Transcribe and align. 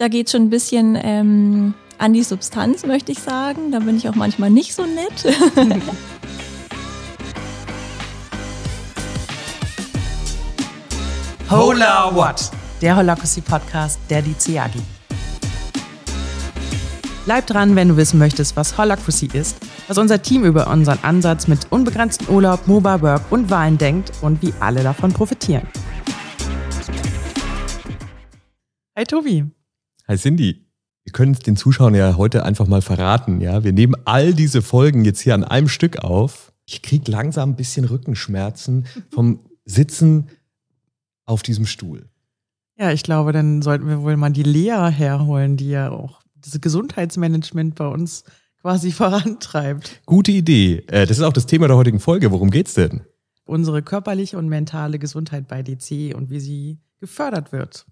Da 0.00 0.06
geht 0.06 0.30
schon 0.30 0.42
ein 0.42 0.50
bisschen 0.50 0.96
ähm, 1.02 1.74
an 1.98 2.12
die 2.12 2.22
Substanz, 2.22 2.86
möchte 2.86 3.10
ich 3.10 3.18
sagen. 3.18 3.72
Da 3.72 3.80
bin 3.80 3.96
ich 3.96 4.08
auch 4.08 4.14
manchmal 4.14 4.48
nicht 4.48 4.72
so 4.72 4.86
nett. 4.86 5.26
Hola 11.50 12.14
What? 12.14 12.52
Der 12.80 12.94
Holacracy 12.94 13.40
Podcast 13.40 13.98
der 14.08 14.22
DCAGI. 14.22 14.78
Bleib 17.24 17.48
dran, 17.48 17.74
wenn 17.74 17.88
du 17.88 17.96
wissen 17.96 18.20
möchtest, 18.20 18.54
was 18.54 18.78
Holacracy 18.78 19.28
ist, 19.32 19.56
was 19.88 19.98
unser 19.98 20.22
Team 20.22 20.44
über 20.44 20.68
unseren 20.68 21.00
Ansatz 21.02 21.48
mit 21.48 21.72
unbegrenztem 21.72 22.28
Urlaub, 22.28 22.68
Mobile 22.68 23.02
Work 23.02 23.22
und 23.30 23.50
Wahlen 23.50 23.76
denkt 23.76 24.12
und 24.22 24.40
wie 24.42 24.54
alle 24.60 24.84
davon 24.84 25.12
profitieren. 25.12 25.66
Hi 28.96 29.02
Tobi. 29.02 29.57
Hi 30.10 30.16
Cindy. 30.16 30.64
Wir 31.04 31.12
können 31.12 31.32
es 31.32 31.40
den 31.40 31.56
Zuschauern 31.56 31.94
ja 31.94 32.16
heute 32.16 32.42
einfach 32.42 32.66
mal 32.66 32.80
verraten. 32.80 33.42
Ja, 33.42 33.62
wir 33.62 33.74
nehmen 33.74 33.94
all 34.06 34.32
diese 34.32 34.62
Folgen 34.62 35.04
jetzt 35.04 35.20
hier 35.20 35.34
an 35.34 35.44
einem 35.44 35.68
Stück 35.68 35.98
auf. 35.98 36.54
Ich 36.64 36.80
kriege 36.80 37.10
langsam 37.10 37.50
ein 37.50 37.56
bisschen 37.56 37.84
Rückenschmerzen 37.84 38.86
vom 39.10 39.40
Sitzen 39.66 40.28
auf 41.26 41.42
diesem 41.42 41.66
Stuhl. 41.66 42.08
Ja, 42.78 42.90
ich 42.90 43.02
glaube, 43.02 43.32
dann 43.32 43.60
sollten 43.60 43.86
wir 43.86 44.00
wohl 44.00 44.16
mal 44.16 44.30
die 44.30 44.44
Lea 44.44 44.88
herholen, 44.90 45.58
die 45.58 45.68
ja 45.68 45.90
auch 45.90 46.22
das 46.36 46.58
Gesundheitsmanagement 46.58 47.74
bei 47.74 47.88
uns 47.88 48.24
quasi 48.62 48.92
vorantreibt. 48.92 50.00
Gute 50.06 50.32
Idee. 50.32 50.84
Äh, 50.86 51.06
das 51.06 51.18
ist 51.18 51.22
auch 51.22 51.34
das 51.34 51.44
Thema 51.44 51.68
der 51.68 51.76
heutigen 51.76 52.00
Folge. 52.00 52.30
Worum 52.30 52.50
geht's 52.50 52.72
denn? 52.72 53.02
Unsere 53.44 53.82
körperliche 53.82 54.38
und 54.38 54.48
mentale 54.48 54.98
Gesundheit 54.98 55.48
bei 55.48 55.62
DC 55.62 56.16
und 56.16 56.30
wie 56.30 56.40
sie 56.40 56.78
gefördert 56.98 57.52
wird. 57.52 57.84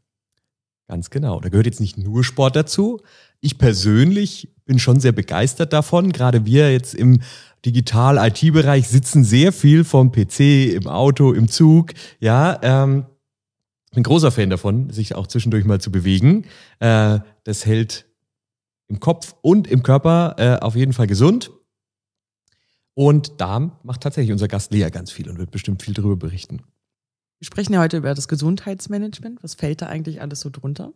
Ganz 0.88 1.10
genau. 1.10 1.40
Da 1.40 1.48
gehört 1.48 1.66
jetzt 1.66 1.80
nicht 1.80 1.98
nur 1.98 2.22
Sport 2.22 2.54
dazu. 2.54 3.00
Ich 3.40 3.58
persönlich 3.58 4.54
bin 4.64 4.78
schon 4.78 5.00
sehr 5.00 5.12
begeistert 5.12 5.72
davon. 5.72 6.12
Gerade 6.12 6.46
wir 6.46 6.72
jetzt 6.72 6.94
im 6.94 7.20
Digital-IT-Bereich 7.64 8.86
sitzen 8.86 9.24
sehr 9.24 9.52
viel 9.52 9.82
vom 9.82 10.12
PC, 10.12 10.74
im 10.74 10.86
Auto, 10.86 11.32
im 11.32 11.48
Zug. 11.48 11.92
Ja, 12.20 12.58
ähm, 12.62 13.06
bin 13.92 14.04
großer 14.04 14.30
Fan 14.30 14.50
davon, 14.50 14.90
sich 14.90 15.14
auch 15.14 15.26
zwischendurch 15.26 15.64
mal 15.64 15.80
zu 15.80 15.90
bewegen. 15.90 16.44
Äh, 16.78 17.18
das 17.44 17.66
hält 17.66 18.06
im 18.88 19.00
Kopf 19.00 19.34
und 19.42 19.66
im 19.66 19.82
Körper 19.82 20.36
äh, 20.38 20.64
auf 20.64 20.76
jeden 20.76 20.92
Fall 20.92 21.06
gesund. 21.08 21.50
Und 22.94 23.40
da 23.40 23.78
macht 23.82 24.02
tatsächlich 24.02 24.32
unser 24.32 24.48
Gast 24.48 24.72
Lea 24.72 24.88
ganz 24.90 25.10
viel 25.10 25.28
und 25.28 25.38
wird 25.38 25.50
bestimmt 25.50 25.82
viel 25.82 25.94
darüber 25.94 26.16
berichten. 26.16 26.62
Wir 27.38 27.46
sprechen 27.46 27.74
ja 27.74 27.80
heute 27.80 27.98
über 27.98 28.14
das 28.14 28.28
Gesundheitsmanagement. 28.28 29.42
Was 29.42 29.54
fällt 29.54 29.82
da 29.82 29.86
eigentlich 29.86 30.20
alles 30.20 30.40
so 30.40 30.50
drunter? 30.50 30.92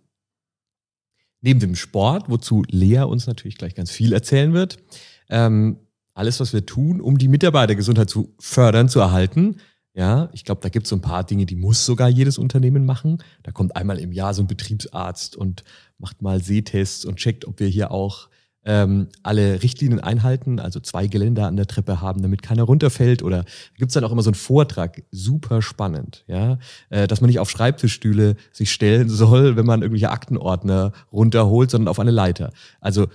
Neben 1.43 1.61
dem 1.61 1.75
Sport, 1.75 2.29
wozu 2.29 2.65
Lea 2.69 3.01
uns 3.01 3.27
natürlich 3.27 3.57
gleich 3.57 3.75
ganz 3.75 3.91
viel 3.91 4.13
erzählen 4.13 4.53
wird, 4.53 4.79
ähm, 5.29 5.79
alles, 6.15 6.41
was 6.41 6.53
wir 6.53 6.67
tun, 6.67 7.01
um 7.01 7.19
die 7.19 7.29
Mitarbeitergesundheit 7.29 8.11
zu 8.11 8.35
fördern, 8.39 8.89
zu 8.89 9.01
erhalten. 9.01 9.57
Ja, 9.95 10.29
ich 10.33 10.45
glaube, 10.45 10.61
da 10.61 10.69
gibt 10.69 10.85
es 10.85 10.91
so 10.91 10.97
ein 10.97 11.01
paar 11.01 11.25
Dinge, 11.25 11.47
die 11.47 11.57
muss 11.57 11.85
sogar 11.85 12.09
jedes 12.09 12.39
Unternehmen 12.39 12.85
machen. 12.85 13.23
Da 13.43 13.53
kommt 13.53 13.75
einmal 13.77 13.99
im 13.99 14.13
Jahr 14.13 14.35
so 14.35 14.43
ein 14.43 14.47
Betriebsarzt 14.47 15.37
und 15.37 15.65
macht 15.99 16.23
mal 16.23 16.43
Sehtests 16.43 17.05
und 17.05 17.17
checkt, 17.17 17.47
ob 17.47 17.59
wir 17.59 17.69
hier 17.69 17.91
auch 17.91 18.29
ähm, 18.65 19.09
alle 19.23 19.63
Richtlinien 19.63 20.01
einhalten, 20.01 20.61
also 20.61 20.81
zwei 20.81 21.07
Geländer 21.07 21.47
an 21.47 21.57
der 21.57 21.67
Treppe 21.67 22.01
haben, 22.01 22.23
damit 22.23 22.43
keiner 22.43 22.65
runterfällt. 22.65 23.23
Oder 23.23 23.45
gibt's 23.77 23.95
dann 23.95 24.05
auch 24.05 24.13
immer 24.13 24.23
so 24.23 24.31
einen 24.31 24.35
Vortrag, 24.35 25.03
super 25.11 25.63
spannend, 25.63 26.25
ja, 26.27 26.59
äh, 26.91 27.07
dass 27.07 27.21
man 27.21 27.29
nicht 27.29 27.39
auf 27.39 27.51
Schreibtischstühle 27.51 28.37
sich 28.53 28.73
stellen 28.73 29.09
soll, 29.09 29.57
wenn 29.57 29.67
man 29.67 29.83
irgendwelche 29.83 30.11
Aktenordner 30.11 30.93
runterholt, 31.13 31.71
sondern 31.71 31.89
auf 31.89 31.99
eine 31.99 32.11
Leiter. 32.11 32.53
Also 32.81 33.07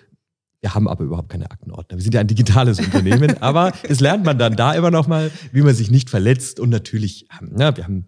wir 0.61 0.73
haben 0.73 0.87
aber 0.87 1.03
überhaupt 1.03 1.29
keine 1.29 1.51
Aktenordner. 1.51 1.97
Wir 1.97 2.03
sind 2.03 2.15
ja 2.15 2.21
ein 2.21 2.27
digitales 2.27 2.79
Unternehmen, 2.79 3.37
aber 3.41 3.71
es 3.83 3.99
lernt 3.99 4.25
man 4.25 4.39
dann 4.39 4.55
da 4.55 4.73
immer 4.73 4.89
noch 4.89 5.07
mal, 5.07 5.29
wie 5.51 5.61
man 5.61 5.75
sich 5.75 5.91
nicht 5.91 6.09
verletzt 6.09 6.59
und 6.59 6.71
natürlich, 6.71 7.27
ja, 7.55 7.77
wir 7.77 7.83
haben 7.83 8.07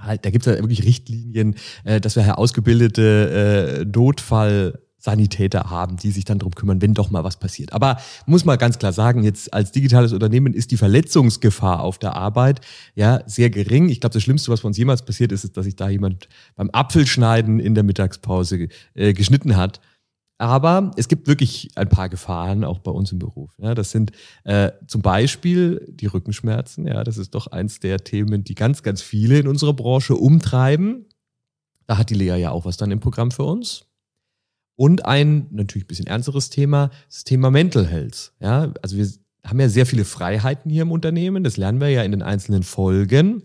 halt, 0.00 0.24
da 0.24 0.30
gibt 0.30 0.46
es 0.46 0.54
ja 0.54 0.60
wirklich 0.62 0.84
Richtlinien, 0.84 1.56
äh, 1.84 2.00
dass 2.00 2.16
wir 2.16 2.38
ausgebildete 2.38 3.82
äh, 3.82 3.84
Notfall 3.84 4.80
Sanitäter 5.04 5.68
haben, 5.68 5.98
die 5.98 6.10
sich 6.10 6.24
dann 6.24 6.38
drum 6.38 6.54
kümmern, 6.54 6.80
wenn 6.80 6.94
doch 6.94 7.10
mal 7.10 7.24
was 7.24 7.36
passiert. 7.36 7.74
Aber 7.74 7.98
muss 8.24 8.46
man 8.46 8.56
ganz 8.56 8.78
klar 8.78 8.94
sagen, 8.94 9.22
jetzt 9.22 9.52
als 9.52 9.70
digitales 9.70 10.14
Unternehmen 10.14 10.54
ist 10.54 10.70
die 10.70 10.78
Verletzungsgefahr 10.78 11.80
auf 11.80 11.98
der 11.98 12.16
Arbeit 12.16 12.62
ja 12.94 13.20
sehr 13.26 13.50
gering. 13.50 13.90
Ich 13.90 14.00
glaube, 14.00 14.14
das 14.14 14.22
Schlimmste, 14.22 14.50
was 14.50 14.62
bei 14.62 14.68
uns 14.68 14.78
jemals 14.78 15.04
passiert 15.04 15.30
ist, 15.30 15.44
ist, 15.44 15.58
dass 15.58 15.66
sich 15.66 15.76
da 15.76 15.90
jemand 15.90 16.28
beim 16.56 16.70
Apfelschneiden 16.72 17.60
in 17.60 17.74
der 17.74 17.84
Mittagspause 17.84 18.68
äh, 18.94 19.12
geschnitten 19.12 19.56
hat. 19.56 19.82
Aber 20.38 20.90
es 20.96 21.08
gibt 21.08 21.28
wirklich 21.28 21.68
ein 21.74 21.90
paar 21.90 22.08
Gefahren 22.08 22.64
auch 22.64 22.78
bei 22.78 22.90
uns 22.90 23.12
im 23.12 23.18
Beruf. 23.18 23.50
Ja, 23.58 23.74
das 23.74 23.90
sind 23.90 24.10
äh, 24.44 24.72
zum 24.86 25.02
Beispiel 25.02 25.86
die 25.86 26.06
Rückenschmerzen. 26.06 26.86
Ja, 26.86 27.04
das 27.04 27.18
ist 27.18 27.34
doch 27.34 27.48
eins 27.48 27.78
der 27.78 27.98
Themen, 27.98 28.42
die 28.42 28.54
ganz, 28.54 28.82
ganz 28.82 29.02
viele 29.02 29.38
in 29.38 29.48
unserer 29.48 29.74
Branche 29.74 30.16
umtreiben. 30.16 31.04
Da 31.86 31.98
hat 31.98 32.08
die 32.08 32.14
Lea 32.14 32.36
ja 32.40 32.52
auch 32.52 32.64
was 32.64 32.78
dann 32.78 32.90
im 32.90 33.00
Programm 33.00 33.30
für 33.30 33.44
uns. 33.44 33.84
Und 34.76 35.06
ein 35.06 35.46
natürlich 35.50 35.84
ein 35.84 35.88
bisschen 35.88 36.06
ernsteres 36.06 36.50
Thema, 36.50 36.90
das 37.08 37.24
Thema 37.24 37.50
Mental 37.50 37.86
Health. 37.86 38.32
Ja, 38.40 38.72
also 38.82 38.96
wir 38.96 39.08
haben 39.44 39.60
ja 39.60 39.68
sehr 39.68 39.86
viele 39.86 40.04
Freiheiten 40.04 40.70
hier 40.70 40.82
im 40.82 40.90
Unternehmen. 40.92 41.44
Das 41.44 41.56
lernen 41.56 41.80
wir 41.80 41.88
ja 41.88 42.02
in 42.02 42.10
den 42.10 42.22
einzelnen 42.22 42.62
Folgen. 42.62 43.42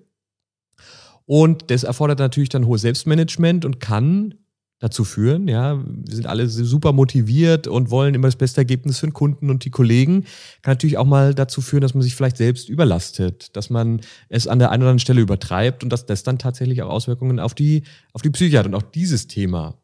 Und 1.26 1.70
das 1.70 1.84
erfordert 1.84 2.20
natürlich 2.20 2.50
dann 2.50 2.66
hohes 2.66 2.82
Selbstmanagement 2.82 3.64
und 3.64 3.80
kann 3.80 4.34
dazu 4.80 5.04
führen. 5.04 5.48
Ja, 5.48 5.84
wir 5.86 6.16
sind 6.16 6.26
alle 6.26 6.48
super 6.48 6.94
motiviert 6.94 7.68
und 7.68 7.92
wollen 7.92 8.16
immer 8.16 8.30
das 8.30 8.38
beste 8.38 8.62
Ergebnis 8.62 9.00
für 9.00 9.08
den 9.08 9.14
Kunden 9.14 9.50
und 9.50 9.66
die 9.66 9.70
Kollegen. 9.70 10.24
Kann 10.62 10.72
natürlich 10.72 10.98
auch 10.98 11.06
mal 11.06 11.36
dazu 11.36 11.62
führen, 11.62 11.82
dass 11.82 11.94
man 11.94 12.02
sich 12.02 12.16
vielleicht 12.16 12.38
selbst 12.38 12.70
überlastet, 12.70 13.56
dass 13.56 13.70
man 13.70 14.02
es 14.30 14.48
an 14.48 14.58
der 14.58 14.72
einen 14.72 14.82
oder 14.82 14.92
anderen 14.92 15.00
Stelle 15.00 15.22
übertreibt 15.22 15.84
und 15.84 15.92
dass 15.92 16.06
das 16.06 16.24
dann 16.24 16.40
tatsächlich 16.40 16.82
auch 16.82 16.90
Auswirkungen 16.90 17.40
auf 17.40 17.54
die, 17.54 17.84
auf 18.14 18.22
die 18.22 18.30
Psyche 18.30 18.58
hat. 18.58 18.66
Und 18.66 18.74
auch 18.74 18.82
dieses 18.82 19.28
Thema 19.28 19.79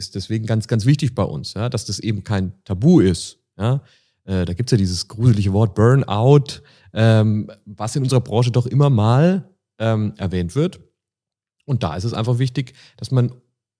ist 0.00 0.14
deswegen 0.14 0.46
ganz, 0.46 0.66
ganz 0.66 0.86
wichtig 0.86 1.14
bei 1.14 1.22
uns, 1.22 1.54
ja, 1.54 1.68
dass 1.68 1.84
das 1.84 2.00
eben 2.00 2.24
kein 2.24 2.54
Tabu 2.64 3.00
ist. 3.00 3.38
Ja. 3.58 3.82
Äh, 4.24 4.46
da 4.46 4.54
gibt's 4.54 4.72
ja 4.72 4.78
dieses 4.78 5.06
gruselige 5.06 5.52
Wort 5.52 5.74
Burnout, 5.74 6.62
ähm, 6.94 7.50
was 7.66 7.94
in 7.94 8.02
unserer 8.02 8.22
Branche 8.22 8.50
doch 8.50 8.66
immer 8.66 8.88
mal 8.88 9.48
ähm, 9.78 10.14
erwähnt 10.16 10.56
wird. 10.56 10.80
Und 11.66 11.82
da 11.82 11.94
ist 11.94 12.04
es 12.04 12.14
einfach 12.14 12.38
wichtig, 12.38 12.72
dass 12.96 13.10
man 13.10 13.32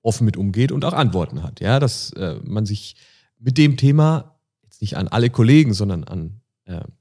offen 0.02 0.26
mit 0.26 0.36
umgeht 0.36 0.72
und 0.72 0.84
auch 0.84 0.92
Antworten 0.92 1.42
hat. 1.42 1.60
Ja, 1.60 1.80
dass 1.80 2.12
äh, 2.12 2.38
man 2.44 2.66
sich 2.66 2.96
mit 3.38 3.56
dem 3.56 3.76
Thema 3.76 4.38
jetzt 4.62 4.82
nicht 4.82 4.96
an 4.96 5.08
alle 5.08 5.30
Kollegen, 5.30 5.72
sondern 5.72 6.04
an 6.04 6.39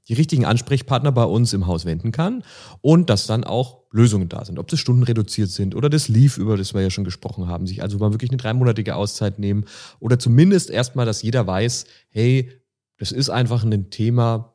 die 0.08 0.14
richtigen 0.14 0.44
Ansprechpartner 0.44 1.12
bei 1.12 1.24
uns 1.24 1.52
im 1.52 1.66
Haus 1.66 1.84
wenden 1.84 2.12
kann 2.12 2.42
und 2.80 3.10
dass 3.10 3.26
dann 3.26 3.44
auch 3.44 3.80
Lösungen 3.92 4.28
da 4.28 4.44
sind. 4.44 4.58
Ob 4.58 4.68
das 4.68 4.80
Stunden 4.80 5.02
reduziert 5.02 5.50
sind 5.50 5.74
oder 5.74 5.88
das 5.88 6.08
Lief, 6.08 6.38
über 6.38 6.56
das 6.56 6.74
wir 6.74 6.82
ja 6.82 6.90
schon 6.90 7.04
gesprochen 7.04 7.46
haben, 7.46 7.66
sich 7.66 7.82
also 7.82 7.98
mal 7.98 8.12
wirklich 8.12 8.30
eine 8.30 8.38
dreimonatige 8.38 8.94
Auszeit 8.94 9.38
nehmen 9.38 9.64
oder 9.98 10.18
zumindest 10.18 10.70
erstmal, 10.70 11.06
dass 11.06 11.22
jeder 11.22 11.46
weiß, 11.46 11.86
hey, 12.10 12.50
das 12.98 13.12
ist 13.12 13.30
einfach 13.30 13.64
ein 13.64 13.90
Thema, 13.90 14.54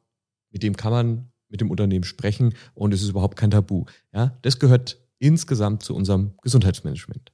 mit 0.51 0.63
dem 0.63 0.77
kann 0.77 0.91
man 0.91 1.31
mit 1.49 1.61
dem 1.61 1.71
Unternehmen 1.71 2.03
sprechen 2.03 2.53
und 2.73 2.93
es 2.93 3.01
ist 3.01 3.09
überhaupt 3.09 3.37
kein 3.37 3.51
Tabu. 3.51 3.85
Ja, 4.13 4.37
das 4.41 4.59
gehört 4.59 4.99
insgesamt 5.19 5.83
zu 5.83 5.95
unserem 5.95 6.33
Gesundheitsmanagement. 6.41 7.31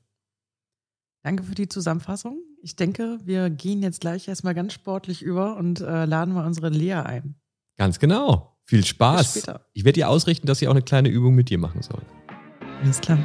Danke 1.24 1.44
für 1.44 1.56
die 1.56 1.70
Zusammenfassung. 1.70 2.42
Ich 2.64 2.76
denke, 2.76 3.20
wir 3.24 3.50
gehen 3.50 3.82
jetzt 3.82 4.02
gleich 4.02 4.28
erstmal 4.28 4.56
ganz 4.56 4.74
sportlich 4.74 5.22
über 5.22 5.58
und 5.58 5.82
äh, 5.82 6.06
laden 6.06 6.34
mal 6.34 6.46
unsere 6.46 6.70
Lea 6.70 6.94
ein. 6.94 7.36
Ganz 7.82 7.98
genau. 7.98 8.60
Viel 8.64 8.86
Spaß. 8.86 9.42
Ich 9.74 9.86
werde 9.86 10.02
ihr 10.02 10.08
ausrichten, 10.08 10.46
dass 10.46 10.60
sie 10.60 10.68
auch 10.68 10.74
eine 10.74 10.84
kleine 10.84 11.10
Übung 11.10 11.34
mit 11.34 11.50
dir 11.50 11.58
machen 11.58 11.82
soll. 11.82 12.04
Alles 12.84 13.02
klar. 13.02 13.18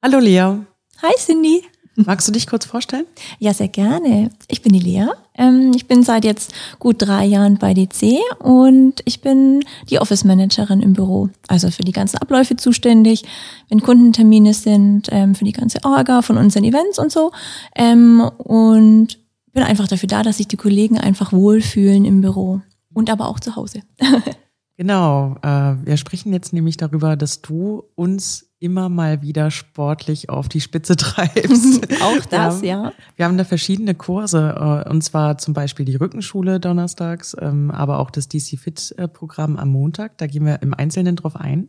Hallo 0.00 0.20
Lea. 0.20 0.60
Hi 1.02 1.14
Cindy. 1.18 1.64
Magst 1.96 2.28
du 2.28 2.32
dich 2.32 2.46
kurz 2.46 2.64
vorstellen? 2.64 3.06
Ja, 3.40 3.54
sehr 3.54 3.66
gerne. 3.66 4.30
Ich 4.46 4.62
bin 4.62 4.72
die 4.72 4.78
Lea. 4.78 5.08
Ähm, 5.34 5.72
ich 5.74 5.88
bin 5.88 6.04
seit 6.04 6.24
jetzt 6.24 6.54
gut 6.78 6.96
drei 6.98 7.24
Jahren 7.24 7.58
bei 7.58 7.74
DC 7.74 8.20
und 8.38 9.02
ich 9.04 9.22
bin 9.22 9.64
die 9.90 9.98
Office 9.98 10.22
Managerin 10.22 10.80
im 10.80 10.92
Büro. 10.92 11.28
Also 11.48 11.72
für 11.72 11.82
die 11.82 11.90
ganzen 11.90 12.18
Abläufe 12.18 12.54
zuständig, 12.54 13.24
wenn 13.68 13.80
Kundentermine 13.80 14.54
sind, 14.54 15.08
ähm, 15.10 15.34
für 15.34 15.44
die 15.44 15.50
ganze 15.50 15.82
Orga 15.82 16.22
von 16.22 16.36
unseren 16.36 16.62
Events 16.62 17.00
und 17.00 17.10
so. 17.10 17.32
Ähm, 17.74 18.20
und 18.38 19.25
bin 19.56 19.64
einfach 19.64 19.88
dafür 19.88 20.06
da, 20.06 20.22
dass 20.22 20.36
sich 20.36 20.48
die 20.48 20.58
Kollegen 20.58 20.98
einfach 20.98 21.32
wohlfühlen 21.32 22.04
im 22.04 22.20
Büro 22.20 22.60
und 22.92 23.08
aber 23.08 23.26
auch 23.26 23.40
zu 23.40 23.56
Hause. 23.56 23.80
genau. 24.76 25.36
Äh, 25.40 25.76
wir 25.82 25.96
sprechen 25.96 26.30
jetzt 26.34 26.52
nämlich 26.52 26.76
darüber, 26.76 27.16
dass 27.16 27.40
du 27.40 27.82
uns 27.94 28.50
immer 28.58 28.90
mal 28.90 29.22
wieder 29.22 29.50
sportlich 29.50 30.28
auf 30.28 30.50
die 30.50 30.60
Spitze 30.60 30.94
treibst. 30.96 31.90
Auch 32.02 32.26
das, 32.26 32.60
wir 32.60 32.76
haben, 32.76 32.84
ja. 32.84 32.92
Wir 33.16 33.24
haben 33.24 33.38
da 33.38 33.44
verschiedene 33.44 33.94
Kurse, 33.94 34.84
äh, 34.86 34.90
und 34.90 35.02
zwar 35.02 35.38
zum 35.38 35.54
Beispiel 35.54 35.86
die 35.86 35.96
Rückenschule 35.96 36.60
donnerstags, 36.60 37.34
ähm, 37.40 37.70
aber 37.70 37.98
auch 38.00 38.10
das 38.10 38.28
DC 38.28 38.58
Fit 38.58 38.94
Programm 39.14 39.56
am 39.56 39.70
Montag. 39.70 40.18
Da 40.18 40.26
gehen 40.26 40.44
wir 40.44 40.60
im 40.60 40.74
Einzelnen 40.74 41.16
drauf 41.16 41.34
ein. 41.34 41.68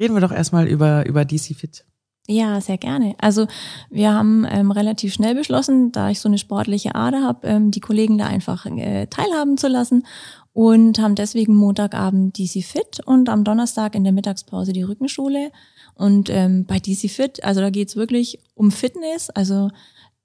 Reden 0.00 0.14
wir 0.14 0.20
doch 0.20 0.32
erstmal 0.32 0.66
über, 0.66 1.06
über 1.06 1.24
DC 1.24 1.54
Fit. 1.54 1.84
Ja, 2.30 2.60
sehr 2.60 2.78
gerne. 2.78 3.16
Also 3.18 3.48
wir 3.90 4.14
haben 4.14 4.46
ähm, 4.48 4.70
relativ 4.70 5.12
schnell 5.12 5.34
beschlossen, 5.34 5.90
da 5.90 6.10
ich 6.10 6.20
so 6.20 6.28
eine 6.28 6.38
sportliche 6.38 6.94
Ader 6.94 7.24
habe, 7.24 7.48
ähm, 7.48 7.72
die 7.72 7.80
Kollegen 7.80 8.18
da 8.18 8.26
einfach 8.26 8.66
äh, 8.66 9.08
teilhaben 9.08 9.58
zu 9.58 9.66
lassen 9.66 10.06
und 10.52 11.00
haben 11.00 11.16
deswegen 11.16 11.56
Montagabend 11.56 12.38
DC 12.38 12.62
Fit 12.62 13.00
und 13.04 13.28
am 13.28 13.42
Donnerstag 13.42 13.96
in 13.96 14.04
der 14.04 14.12
Mittagspause 14.12 14.72
die 14.72 14.84
Rückenschule. 14.84 15.50
Und 15.94 16.30
ähm, 16.30 16.66
bei 16.66 16.78
DC 16.78 17.10
Fit, 17.10 17.42
also 17.42 17.60
da 17.60 17.70
geht's 17.70 17.96
wirklich 17.96 18.38
um 18.54 18.70
Fitness. 18.70 19.28
Also 19.30 19.72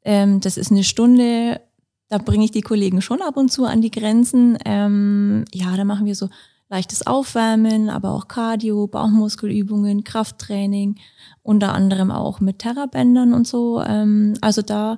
ähm, 0.03 0.41
das 0.41 0.57
ist 0.57 0.69
eine 0.69 0.83
Stunde, 0.83 1.59
da 2.09 2.19
bringe 2.19 2.45
ich 2.45 2.51
die 2.51 2.61
Kollegen 2.61 3.01
schon 3.01 3.23
ab 3.23 3.35
und 3.35 3.51
zu 3.51 3.65
an 3.65 3.81
die 3.81 3.89
Grenzen. 3.89 4.59
Ähm, 4.63 5.45
ja, 5.51 5.75
da 5.75 5.83
machen 5.85 6.05
wir 6.05 6.13
so 6.13 6.29
leichtes 6.69 7.05
Aufwärmen, 7.05 7.89
aber 7.89 8.11
auch 8.11 8.27
Cardio, 8.27 8.87
Bauchmuskelübungen, 8.87 10.03
Krafttraining, 10.03 10.97
unter 11.45 11.73
anderem 11.73 12.09
auch 12.09 12.39
mit 12.39 12.59
Terrabändern 12.59 13.31
und 13.33 13.47
so. 13.47 13.79
Ähm, 13.79 14.33
also 14.41 14.63
da, 14.63 14.97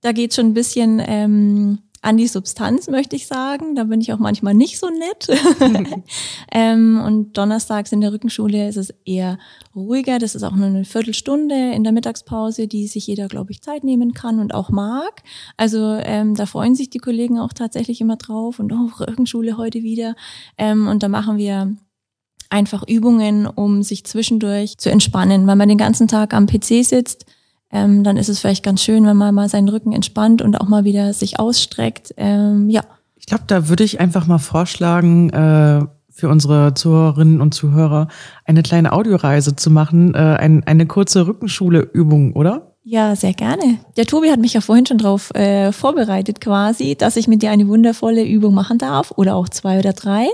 da 0.00 0.12
geht 0.12 0.32
schon 0.32 0.46
ein 0.46 0.54
bisschen 0.54 1.02
ähm, 1.04 1.80
an 2.00 2.16
die 2.16 2.28
Substanz, 2.28 2.88
möchte 2.88 3.14
ich 3.14 3.26
sagen. 3.26 3.74
Da 3.74 3.84
bin 3.84 4.00
ich 4.00 4.10
auch 4.10 4.18
manchmal 4.18 4.54
nicht 4.54 4.78
so 4.78 4.88
nett. 4.88 5.28
ähm, 6.50 6.98
und 7.04 7.36
donnerstags 7.36 7.92
in 7.92 8.00
der 8.00 8.10
Rückenschule 8.10 8.70
ist 8.70 8.78
es 8.78 8.94
eher 9.04 9.38
ruhiger. 9.76 10.18
Das 10.18 10.34
ist 10.34 10.44
auch 10.44 10.54
nur 10.54 10.66
eine 10.66 10.86
Viertelstunde 10.86 11.72
in 11.72 11.84
der 11.84 11.92
Mittagspause, 11.92 12.68
die 12.68 12.86
sich 12.86 13.06
jeder, 13.06 13.28
glaube 13.28 13.52
ich, 13.52 13.60
Zeit 13.60 13.84
nehmen 13.84 14.14
kann 14.14 14.40
und 14.40 14.54
auch 14.54 14.70
mag. 14.70 15.22
Also 15.58 15.98
ähm, 16.00 16.34
da 16.34 16.46
freuen 16.46 16.74
sich 16.74 16.88
die 16.88 16.98
Kollegen 16.98 17.38
auch 17.38 17.52
tatsächlich 17.52 18.00
immer 18.00 18.16
drauf 18.16 18.58
und 18.60 18.72
auch 18.72 18.98
oh, 18.98 19.04
Rückenschule 19.04 19.58
heute 19.58 19.82
wieder. 19.82 20.16
Ähm, 20.56 20.88
und 20.88 21.02
da 21.02 21.08
machen 21.08 21.36
wir 21.36 21.76
einfach 22.52 22.84
Übungen, 22.86 23.46
um 23.46 23.82
sich 23.82 24.04
zwischendurch 24.04 24.78
zu 24.78 24.90
entspannen, 24.90 25.46
weil 25.46 25.56
man 25.56 25.68
den 25.68 25.78
ganzen 25.78 26.08
Tag 26.08 26.34
am 26.34 26.46
PC 26.46 26.84
sitzt 26.84 27.26
ähm, 27.72 28.04
dann 28.04 28.18
ist 28.18 28.28
es 28.28 28.38
vielleicht 28.38 28.62
ganz 28.62 28.82
schön, 28.82 29.06
wenn 29.06 29.16
man 29.16 29.34
mal 29.34 29.48
seinen 29.48 29.68
Rücken 29.68 29.92
entspannt 29.92 30.42
und 30.42 30.60
auch 30.60 30.68
mal 30.68 30.84
wieder 30.84 31.12
sich 31.14 31.40
ausstreckt. 31.40 32.14
Ähm, 32.18 32.68
ja. 32.68 32.82
Ich 33.16 33.26
glaube, 33.26 33.44
da 33.46 33.68
würde 33.68 33.82
ich 33.82 33.98
einfach 33.98 34.26
mal 34.26 34.38
vorschlagen, 34.38 35.30
äh, 35.30 35.86
für 36.10 36.28
unsere 36.28 36.74
Zuhörerinnen 36.74 37.40
und 37.40 37.54
Zuhörer 37.54 38.08
eine 38.44 38.62
kleine 38.62 38.92
Audioreise 38.92 39.56
zu 39.56 39.70
machen, 39.70 40.14
äh, 40.14 40.18
ein, 40.18 40.62
eine 40.66 40.84
kurze 40.86 41.26
Rückenschule-Übung, 41.26 42.34
oder? 42.34 42.71
Ja, 42.84 43.14
sehr 43.14 43.32
gerne. 43.32 43.78
Der 43.96 44.06
Tobi 44.06 44.30
hat 44.30 44.40
mich 44.40 44.54
ja 44.54 44.60
vorhin 44.60 44.86
schon 44.86 44.98
darauf 44.98 45.32
äh, 45.34 45.70
vorbereitet 45.70 46.40
quasi, 46.40 46.96
dass 46.96 47.16
ich 47.16 47.28
mit 47.28 47.42
dir 47.42 47.52
eine 47.52 47.68
wundervolle 47.68 48.24
Übung 48.24 48.54
machen 48.54 48.78
darf 48.78 49.12
oder 49.16 49.36
auch 49.36 49.48
zwei 49.48 49.78
oder 49.78 49.92
drei. 49.92 50.26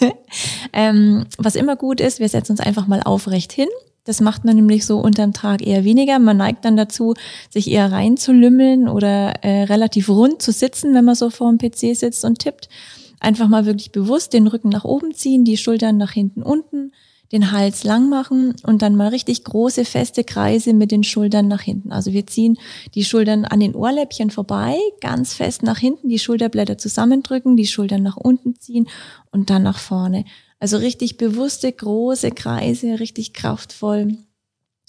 ähm, 0.74 1.24
was 1.38 1.54
immer 1.54 1.76
gut 1.76 2.00
ist, 2.00 2.20
wir 2.20 2.28
setzen 2.28 2.52
uns 2.52 2.60
einfach 2.60 2.86
mal 2.86 3.02
aufrecht 3.02 3.52
hin 3.52 3.68
das 4.04 4.20
macht 4.20 4.44
man 4.44 4.56
nämlich 4.56 4.84
so 4.84 4.98
unterm 5.00 5.32
Tag 5.32 5.66
eher 5.66 5.84
weniger. 5.84 6.18
Man 6.18 6.36
neigt 6.36 6.64
dann 6.64 6.76
dazu, 6.76 7.14
sich 7.48 7.70
eher 7.70 7.90
reinzulümmeln 7.90 8.86
oder 8.86 9.42
äh, 9.42 9.64
relativ 9.64 10.10
rund 10.10 10.42
zu 10.42 10.52
sitzen, 10.52 10.94
wenn 10.94 11.06
man 11.06 11.14
so 11.14 11.30
vor 11.30 11.50
dem 11.50 11.58
PC 11.58 11.96
sitzt 11.96 12.24
und 12.24 12.38
tippt. 12.38 12.68
Einfach 13.18 13.48
mal 13.48 13.64
wirklich 13.64 13.92
bewusst 13.92 14.34
den 14.34 14.46
Rücken 14.46 14.68
nach 14.68 14.84
oben 14.84 15.14
ziehen, 15.14 15.44
die 15.44 15.56
Schultern 15.56 15.96
nach 15.96 16.12
hinten 16.12 16.42
unten, 16.42 16.92
den 17.34 17.50
Hals 17.50 17.82
lang 17.82 18.08
machen 18.08 18.54
und 18.62 18.80
dann 18.80 18.94
mal 18.94 19.08
richtig 19.08 19.42
große, 19.42 19.84
feste 19.84 20.22
Kreise 20.22 20.72
mit 20.72 20.92
den 20.92 21.02
Schultern 21.02 21.48
nach 21.48 21.62
hinten. 21.62 21.90
Also 21.90 22.12
wir 22.12 22.26
ziehen 22.26 22.58
die 22.94 23.04
Schultern 23.04 23.44
an 23.44 23.58
den 23.58 23.74
Ohrläppchen 23.74 24.30
vorbei, 24.30 24.76
ganz 25.00 25.34
fest 25.34 25.64
nach 25.64 25.78
hinten, 25.78 26.08
die 26.08 26.20
Schulterblätter 26.20 26.78
zusammendrücken, 26.78 27.56
die 27.56 27.66
Schultern 27.66 28.04
nach 28.04 28.16
unten 28.16 28.58
ziehen 28.60 28.88
und 29.32 29.50
dann 29.50 29.64
nach 29.64 29.78
vorne. 29.78 30.24
Also 30.60 30.76
richtig 30.76 31.16
bewusste, 31.16 31.70
große 31.70 32.30
Kreise, 32.30 33.00
richtig 33.00 33.34
kraftvoll. 33.34 34.16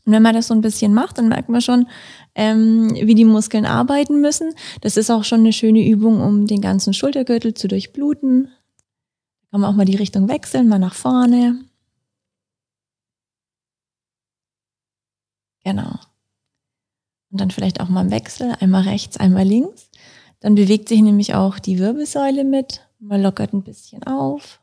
Und 0.05 0.13
wenn 0.13 0.21
man 0.21 0.35
das 0.35 0.47
so 0.47 0.53
ein 0.53 0.61
bisschen 0.61 0.93
macht, 0.93 1.17
dann 1.17 1.29
merkt 1.29 1.49
man 1.49 1.61
schon, 1.61 1.87
ähm, 2.35 2.93
wie 2.93 3.15
die 3.15 3.25
Muskeln 3.25 3.65
arbeiten 3.65 4.21
müssen. 4.21 4.53
Das 4.81 4.97
ist 4.97 5.09
auch 5.09 5.23
schon 5.23 5.39
eine 5.39 5.51
schöne 5.51 5.83
Übung, 5.83 6.21
um 6.21 6.45
den 6.45 6.61
ganzen 6.61 6.93
Schultergürtel 6.93 7.55
zu 7.55 7.67
durchbluten. 7.67 8.49
Kann 9.49 9.61
man 9.61 9.71
auch 9.71 9.75
mal 9.75 9.85
die 9.85 9.95
Richtung 9.95 10.29
wechseln, 10.29 10.67
mal 10.67 10.77
nach 10.77 10.93
vorne. 10.93 11.65
Genau. 15.65 15.99
Und 17.31 17.41
dann 17.41 17.51
vielleicht 17.51 17.81
auch 17.81 17.89
mal 17.89 18.05
im 18.05 18.11
Wechsel, 18.11 18.55
einmal 18.59 18.83
rechts, 18.83 19.17
einmal 19.17 19.43
links. 19.43 19.89
Dann 20.39 20.55
bewegt 20.55 20.87
sich 20.87 21.01
nämlich 21.01 21.33
auch 21.33 21.57
die 21.59 21.79
Wirbelsäule 21.79 22.43
mit. 22.43 22.87
Man 22.99 23.21
lockert 23.21 23.51
ein 23.51 23.63
bisschen 23.63 24.03
auf. 24.03 24.61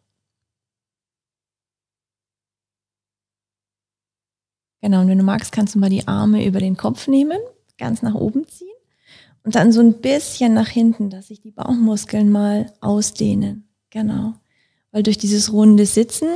Genau, 4.81 5.01
und 5.01 5.09
wenn 5.09 5.19
du 5.19 5.25
magst, 5.25 5.53
kannst 5.53 5.75
du 5.75 5.79
mal 5.81 5.91
die 5.91 6.07
Arme 6.09 6.47
über 6.47 6.61
den 6.61 6.77
Kopf 6.77 7.09
nehmen, 7.09 7.39
ganz 7.79 8.03
nach 8.03 8.15
oben 8.15 8.47
ziehen 8.49 8.69
und 9.45 9.55
dann 9.55 9.73
so 9.73 9.81
ein 9.81 10.01
bisschen 10.01 10.55
nach 10.55 10.69
hinten, 10.69 11.11
dass 11.11 11.29
sich 11.29 11.41
die 11.41 11.53
Bauchmuskeln 11.53 12.31
mal 12.31 12.73
ausdehnen. 12.81 13.69
Genau. 13.91 14.35
Weil 14.93 15.03
durch 15.03 15.19
dieses 15.19 15.53
runde 15.53 15.87
Sitzen 15.87 16.29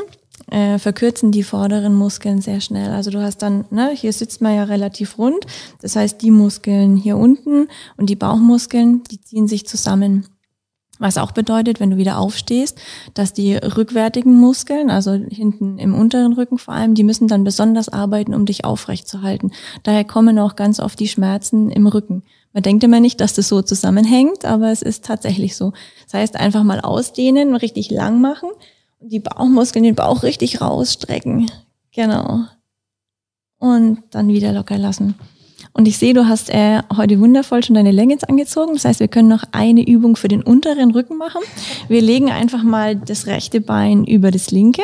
äh, 0.50 0.78
verkürzen 0.78 1.32
die 1.32 1.42
vorderen 1.42 1.94
Muskeln 1.94 2.40
sehr 2.40 2.60
schnell. 2.60 2.90
Also 2.90 3.10
du 3.10 3.22
hast 3.22 3.38
dann, 3.38 3.64
ne, 3.70 3.90
hier 3.94 4.12
sitzt 4.12 4.40
man 4.40 4.54
ja 4.54 4.64
relativ 4.64 5.18
rund. 5.18 5.46
Das 5.82 5.96
heißt, 5.96 6.22
die 6.22 6.30
Muskeln 6.30 6.96
hier 6.96 7.16
unten 7.16 7.68
und 7.96 8.10
die 8.10 8.16
Bauchmuskeln, 8.16 9.02
die 9.04 9.20
ziehen 9.20 9.48
sich 9.48 9.66
zusammen. 9.66 10.26
Was 10.98 11.18
auch 11.18 11.32
bedeutet, 11.32 11.78
wenn 11.78 11.90
du 11.90 11.98
wieder 11.98 12.18
aufstehst, 12.18 12.78
dass 13.12 13.34
die 13.34 13.54
rückwärtigen 13.54 14.34
Muskeln, 14.34 14.88
also 14.88 15.12
hinten 15.12 15.78
im 15.78 15.94
unteren 15.94 16.32
Rücken 16.32 16.56
vor 16.56 16.72
allem, 16.72 16.94
die 16.94 17.04
müssen 17.04 17.28
dann 17.28 17.44
besonders 17.44 17.90
arbeiten, 17.90 18.34
um 18.34 18.46
dich 18.46 18.64
aufrecht 18.64 19.06
zu 19.06 19.20
halten. 19.20 19.50
Daher 19.82 20.04
kommen 20.04 20.38
auch 20.38 20.56
ganz 20.56 20.80
oft 20.80 20.98
die 20.98 21.08
Schmerzen 21.08 21.70
im 21.70 21.86
Rücken. 21.86 22.22
Man 22.54 22.62
denkt 22.62 22.82
immer 22.82 23.00
nicht, 23.00 23.20
dass 23.20 23.34
das 23.34 23.48
so 23.48 23.60
zusammenhängt, 23.60 24.46
aber 24.46 24.70
es 24.70 24.80
ist 24.80 25.04
tatsächlich 25.04 25.54
so. 25.54 25.74
Das 26.06 26.14
heißt, 26.14 26.36
einfach 26.36 26.62
mal 26.62 26.80
ausdehnen, 26.80 27.54
richtig 27.54 27.90
lang 27.90 28.22
machen 28.22 28.48
und 28.98 29.12
die 29.12 29.20
Bauchmuskeln, 29.20 29.84
den 29.84 29.94
Bauch 29.94 30.22
richtig 30.22 30.60
rausstrecken. 30.60 31.50
Genau. 31.92 32.44
Und 33.58 34.02
dann 34.10 34.28
wieder 34.28 34.52
locker 34.52 34.78
lassen. 34.78 35.14
Und 35.72 35.86
ich 35.86 35.98
sehe, 35.98 36.14
du 36.14 36.26
hast 36.26 36.48
äh, 36.50 36.80
heute 36.96 37.20
wundervoll 37.20 37.62
schon 37.62 37.74
deine 37.74 37.90
Leggings 37.90 38.24
angezogen. 38.24 38.74
Das 38.74 38.84
heißt, 38.84 39.00
wir 39.00 39.08
können 39.08 39.28
noch 39.28 39.44
eine 39.52 39.86
Übung 39.86 40.16
für 40.16 40.28
den 40.28 40.42
unteren 40.42 40.90
Rücken 40.90 41.18
machen. 41.18 41.42
Wir 41.88 42.00
legen 42.00 42.30
einfach 42.30 42.62
mal 42.62 42.96
das 42.96 43.26
rechte 43.26 43.60
Bein 43.60 44.04
über 44.04 44.30
das 44.30 44.50
linke. 44.50 44.82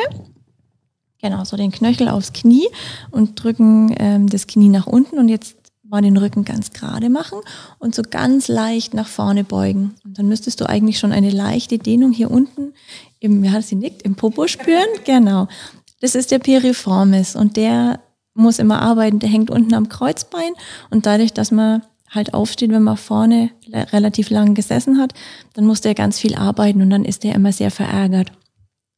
Genau, 1.19 1.43
so 1.45 1.57
den 1.57 1.71
Knöchel 1.71 2.09
aufs 2.09 2.33
Knie 2.33 2.67
und 3.09 3.41
drücken 3.41 3.95
ähm, 3.97 4.27
das 4.29 4.45
Knie 4.45 4.69
nach 4.69 4.85
unten 4.85 5.17
und 5.19 5.29
jetzt 5.29 5.55
mal 5.93 6.01
den 6.01 6.17
Rücken 6.17 6.43
ganz 6.43 6.73
gerade 6.73 7.09
machen 7.09 7.39
und 7.77 7.93
so 7.93 8.01
ganz 8.01 8.47
leicht 8.47 8.95
nach 8.95 9.07
vorne 9.07 9.43
beugen. 9.43 9.93
Und 10.03 10.17
dann 10.17 10.27
müsstest 10.27 10.59
du 10.59 10.67
eigentlich 10.67 10.97
schon 10.97 11.11
eine 11.11 11.29
leichte 11.29 11.77
Dehnung 11.77 12.11
hier 12.11 12.31
unten 12.31 12.73
im, 13.19 13.43
ja, 13.43 13.61
sie 13.61 13.75
nickt, 13.75 14.01
im 14.01 14.15
Popo 14.15 14.47
spüren. 14.47 14.83
Genau. 15.05 15.47
Das 16.01 16.15
ist 16.15 16.31
der 16.31 16.39
Piriformis 16.39 17.35
und 17.35 17.55
der 17.55 17.99
muss 18.33 18.57
immer 18.57 18.81
arbeiten, 18.81 19.19
der 19.19 19.29
hängt 19.29 19.51
unten 19.51 19.73
am 19.73 19.87
Kreuzbein 19.87 20.53
und 20.89 21.05
dadurch, 21.05 21.31
dass 21.33 21.51
man 21.51 21.83
halt 22.09 22.33
aufsteht, 22.33 22.71
wenn 22.71 22.83
man 22.83 22.97
vorne 22.97 23.51
relativ 23.71 24.29
lang 24.29 24.55
gesessen 24.55 24.99
hat, 24.99 25.13
dann 25.53 25.65
muss 25.65 25.81
der 25.81 25.93
ganz 25.93 26.19
viel 26.19 26.35
arbeiten 26.35 26.81
und 26.81 26.89
dann 26.89 27.05
ist 27.05 27.23
der 27.23 27.35
immer 27.35 27.51
sehr 27.51 27.71
verärgert. 27.71 28.31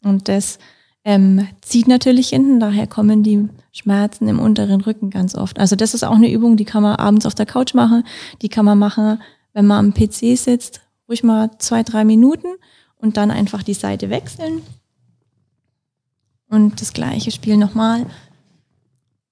Und 0.04 0.30
das 0.30 0.60
ähm, 1.06 1.48
zieht 1.62 1.88
natürlich 1.88 2.30
hinten, 2.30 2.60
daher 2.60 2.88
kommen 2.88 3.22
die 3.22 3.48
Schmerzen 3.72 4.28
im 4.28 4.40
unteren 4.40 4.82
Rücken 4.82 5.12
ganz 5.12 5.36
oft. 5.36 5.60
Also 5.60 5.76
das 5.76 5.94
ist 5.94 6.04
auch 6.04 6.16
eine 6.16 6.32
Übung, 6.32 6.58
die 6.58 6.66
kann 6.66 6.82
man 6.82 6.96
abends 6.96 7.28
auf 7.28 7.36
der 7.36 7.46
Couch 7.46 7.76
machen, 7.76 8.04
die 8.42 8.50
kann 8.50 8.66
man 8.66 8.80
machen, 8.80 9.22
wenn 9.54 9.68
man 9.68 9.86
am 9.86 9.94
PC 9.94 10.36
sitzt, 10.36 10.82
ruhig 11.08 11.24
mal 11.24 11.52
zwei, 11.60 11.84
drei 11.84 12.04
Minuten 12.04 12.48
und 12.98 13.18
dann 13.18 13.30
einfach 13.30 13.62
die 13.62 13.76
Seite 13.76 14.10
wechseln. 14.10 14.64
Und 16.50 16.82
das 16.82 16.94
gleiche 16.94 17.32
Spiel 17.32 17.58
nochmal. 17.58 18.06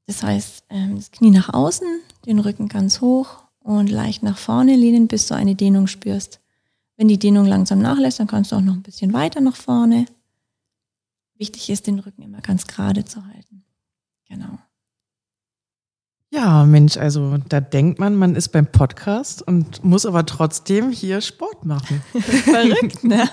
Das 0.06 0.22
heißt, 0.22 0.66
ähm, 0.70 0.96
das 0.98 1.12
Knie 1.12 1.32
nach 1.32 1.54
außen, 1.54 1.88
den 2.28 2.40
Rücken 2.40 2.68
ganz 2.68 3.02
hoch 3.02 3.44
und 3.64 3.90
leicht 3.90 4.22
nach 4.22 4.38
vorne 4.38 4.76
lehnen, 4.76 5.08
bis 5.08 5.28
du 5.28 5.36
eine 5.36 5.56
Dehnung 5.56 5.88
spürst. 5.88 6.40
Wenn 6.98 7.08
die 7.08 7.18
Dehnung 7.18 7.46
langsam 7.46 7.80
nachlässt, 7.80 8.20
dann 8.20 8.28
kannst 8.28 8.52
du 8.52 8.58
auch 8.58 8.62
noch 8.62 8.74
ein 8.74 8.84
bisschen 8.84 9.14
weiter 9.14 9.42
nach 9.42 9.56
vorne. 9.56 10.06
Wichtig 11.44 11.70
ist, 11.70 11.88
den 11.88 12.00
Rücken 12.00 12.22
immer 12.22 12.40
ganz 12.40 12.68
gerade 12.68 13.04
zu 13.04 13.26
halten. 13.26 13.66
Genau. 14.30 14.60
Ja, 16.32 16.64
Mensch, 16.64 16.96
also 16.96 17.36
da 17.50 17.60
denkt 17.60 18.00
man, 18.00 18.16
man 18.16 18.38
ist 18.38 18.54
beim 18.54 18.66
Podcast 18.66 19.46
und 19.46 19.84
muss 19.84 20.06
aber 20.06 20.26
trotzdem 20.26 20.90
hier 20.90 21.20
Sport 21.20 21.66
machen. 21.66 22.02
Verrückt, 22.14 23.04
ne? 23.04 23.28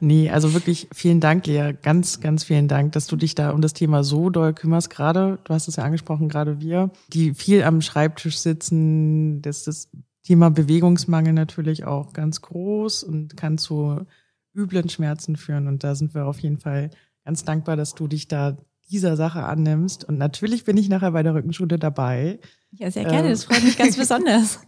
nee, 0.00 0.30
also 0.30 0.54
wirklich 0.54 0.88
vielen 0.94 1.20
Dank, 1.20 1.46
Lea. 1.46 1.74
Ganz, 1.82 2.20
ganz 2.20 2.44
vielen 2.44 2.66
Dank, 2.66 2.92
dass 2.92 3.08
du 3.08 3.16
dich 3.16 3.34
da 3.34 3.50
um 3.50 3.60
das 3.60 3.74
Thema 3.74 4.04
so 4.04 4.30
doll 4.30 4.54
kümmerst. 4.54 4.88
Gerade, 4.88 5.38
du 5.44 5.52
hast 5.52 5.68
es 5.68 5.76
ja 5.76 5.84
angesprochen, 5.84 6.30
gerade 6.30 6.60
wir, 6.60 6.92
die 7.12 7.34
viel 7.34 7.62
am 7.62 7.82
Schreibtisch 7.82 8.38
sitzen, 8.38 9.42
das 9.42 9.58
ist 9.58 9.66
das 9.66 9.88
Thema 10.22 10.48
Bewegungsmangel 10.48 11.34
natürlich 11.34 11.84
auch 11.84 12.14
ganz 12.14 12.40
groß 12.40 13.02
und 13.02 13.36
kann 13.36 13.58
zu 13.58 14.06
üblen 14.54 14.88
Schmerzen 14.88 15.36
führen. 15.36 15.68
Und 15.68 15.84
da 15.84 15.94
sind 15.94 16.14
wir 16.14 16.24
auf 16.24 16.38
jeden 16.38 16.56
Fall 16.56 16.88
ganz 17.24 17.44
dankbar, 17.44 17.76
dass 17.76 17.94
du 17.94 18.06
dich 18.08 18.28
da 18.28 18.56
dieser 18.90 19.16
Sache 19.16 19.44
annimmst. 19.44 20.04
Und 20.04 20.18
natürlich 20.18 20.64
bin 20.64 20.76
ich 20.76 20.88
nachher 20.88 21.12
bei 21.12 21.22
der 21.22 21.34
Rückenschule 21.34 21.78
dabei. 21.78 22.38
Ja, 22.70 22.90
sehr 22.90 23.04
gerne. 23.04 23.28
Ähm. 23.28 23.30
Das 23.30 23.44
freut 23.44 23.64
mich 23.64 23.78
ganz 23.78 23.96
besonders. 23.98 24.60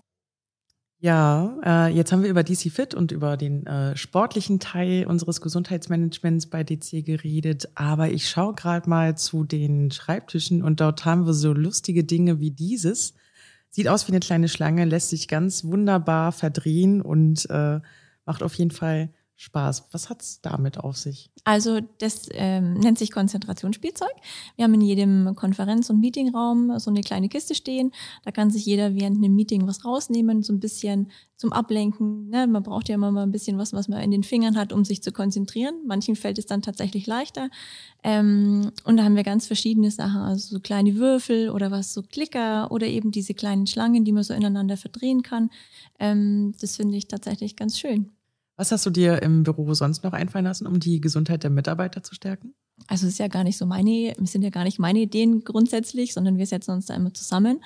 Ja, 0.99 1.59
äh, 1.63 1.95
jetzt 1.95 2.11
haben 2.11 2.23
wir 2.23 2.31
über 2.31 2.43
DC 2.43 2.73
Fit 2.73 2.95
und 2.95 3.13
über 3.13 3.37
den 3.37 3.67
äh, 3.67 3.95
sportlichen 3.97 4.61
Teil 4.61 5.07
unseres 5.07 5.43
Gesundheitsmanagements 5.43 6.47
bei 6.47 6.65
DC 6.65 7.05
geredet, 7.05 7.69
aber 7.75 8.09
ich 8.09 8.31
schaue 8.31 8.55
gerade 8.55 8.89
mal 8.89 9.15
zu 9.15 9.45
den 9.45 9.91
Schreibtischen 9.91 10.63
und 10.63 10.81
dort 10.81 11.05
haben 11.05 11.27
wir 11.27 11.35
so 11.35 11.53
lustige 11.53 12.03
Dinge 12.05 12.41
wie 12.41 12.51
dieses. 12.51 13.13
Sieht 13.69 13.89
aus 13.89 14.09
wie 14.09 14.13
eine 14.13 14.21
kleine 14.21 14.49
Schlange, 14.49 14.87
lässt 14.87 15.11
sich 15.11 15.29
ganz 15.29 15.65
wunderbar 15.65 16.33
verdrehen 16.33 17.03
und 17.03 17.49
äh, 17.51 17.81
macht 18.25 18.43
auf 18.43 18.55
jeden 18.55 18.71
Fall 18.71 19.11
Spaß. 19.38 19.88
Was 19.93 20.09
hat's 20.09 20.40
damit 20.40 20.78
auf 20.78 20.97
sich? 20.97 21.31
Also 21.45 21.81
das 21.99 22.28
ähm, 22.33 22.75
nennt 22.75 22.99
sich 22.99 23.12
Konzentrationsspielzeug. 23.12 24.12
Wir 24.57 24.64
haben 24.64 24.73
in 24.75 24.81
jedem 24.81 25.35
Konferenz- 25.37 25.90
und 25.90 26.00
Meetingraum 26.00 26.78
so 26.78 26.90
eine 26.90 27.02
kleine 27.02 27.28
Kiste 27.28 27.55
stehen. 27.55 27.93
Da 28.25 28.31
kann 28.31 28.50
sich 28.50 28.64
jeder 28.64 28.95
während 28.95 29.19
einem 29.19 29.35
Meeting 29.35 29.66
was 29.66 29.85
rausnehmen, 29.85 30.43
so 30.43 30.55
ein 30.55 30.61
bisschen 30.61 31.11
zum 31.37 31.52
Ablenken. 31.52 32.31
Ne? 32.31 32.47
Man 32.47 32.62
braucht 32.62 32.88
ja 32.88 32.95
immer 32.95 33.12
mal 33.12 33.25
ein 33.25 33.31
bisschen 33.31 33.59
was, 33.59 33.75
was 33.75 33.88
man 33.88 34.00
in 34.00 34.11
den 34.11 34.23
Fingern 34.23 34.57
hat, 34.57 34.73
um 34.73 34.87
sich 34.87 35.02
zu 35.02 35.12
konzentrieren. 35.12 35.75
Manchen 35.87 36.16
fällt 36.16 36.38
es 36.38 36.47
dann 36.47 36.62
tatsächlich 36.62 37.07
leichter. 37.07 37.50
Ähm, 38.02 38.73
und 38.85 38.97
da 38.97 39.05
haben 39.05 39.16
wir 39.16 39.23
ganz 39.23 39.47
verschiedene 39.47 39.90
Sachen, 39.90 40.23
also 40.23 40.55
so 40.55 40.61
kleine 40.61 40.97
Würfel 40.97 41.50
oder 41.50 41.71
was, 41.71 41.93
so 41.93 42.02
Klicker 42.02 42.73
oder 42.73 42.87
eben 42.87 43.11
diese 43.11 43.35
kleinen 43.35 43.66
Schlangen, 43.66 44.05
die 44.05 44.12
man 44.12 44.23
so 44.23 44.33
ineinander 44.33 44.78
verdrehen 44.78 45.21
kann. 45.21 45.50
Ähm, 45.99 46.55
das 46.59 46.76
finde 46.76 46.97
ich 46.97 47.07
tatsächlich 47.07 47.55
ganz 47.55 47.78
schön. 47.78 48.16
Was 48.57 48.73
hast 48.73 48.87
du 48.87 48.91
dir 48.91 49.23
im 49.23 49.43
Büro 49.43 49.75
sonst 49.75 50.03
noch 50.03 50.13
einfallen 50.13 50.47
lassen, 50.47 50.67
um 50.67 50.81
die 50.81 51.01
Gesundheit 51.01 51.43
der 51.43 51.51
Mitarbeiter 51.51 52.03
zu 52.03 52.15
stärken? 52.15 52.55
Also 52.89 53.07
es 53.07 53.15
ist 53.15 53.19
ja 53.19 53.29
gar 53.29 53.45
nicht 53.45 53.59
so 53.59 53.67
meine, 53.67 54.15
es 54.19 54.33
sind 54.33 54.43
ja 54.43 54.51
gar 54.51 54.65
nicht 54.65 54.79
meine 54.79 55.01
Ideen 55.01 55.45
grundsätzlich, 55.45 56.15
sondern 56.15 56.39
wir 56.39 56.47
setzen 56.47 56.73
uns 56.73 56.87
da 56.87 56.95
immer 56.95 57.13
zusammen. 57.13 57.63